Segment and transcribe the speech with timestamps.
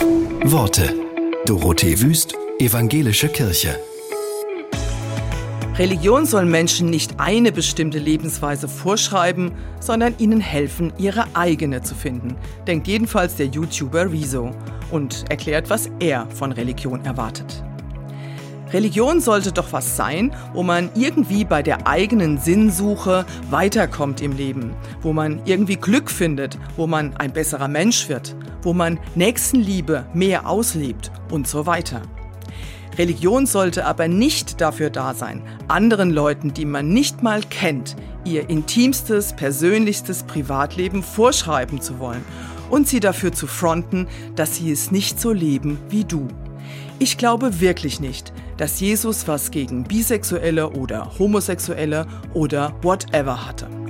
[0.00, 0.92] Worte.
[1.46, 3.78] Dorothee Wüst, Evangelische Kirche.
[5.76, 12.36] Religion soll Menschen nicht eine bestimmte Lebensweise vorschreiben, sondern ihnen helfen, ihre eigene zu finden,
[12.66, 14.50] denkt jedenfalls der YouTuber Rezo
[14.90, 17.62] und erklärt, was er von Religion erwartet.
[18.72, 24.74] Religion sollte doch was sein, wo man irgendwie bei der eigenen Sinnsuche weiterkommt im Leben,
[25.02, 28.34] wo man irgendwie Glück findet, wo man ein besserer Mensch wird,
[28.64, 32.02] wo man Nächstenliebe mehr auslebt und so weiter.
[32.96, 38.48] Religion sollte aber nicht dafür da sein, anderen Leuten, die man nicht mal kennt, ihr
[38.48, 42.24] intimstes, persönlichstes Privatleben vorschreiben zu wollen
[42.70, 44.06] und sie dafür zu fronten,
[44.36, 46.28] dass sie es nicht so leben wie du.
[46.98, 53.83] Ich glaube wirklich nicht, dass Jesus was gegen Bisexuelle oder Homosexuelle oder whatever hatte.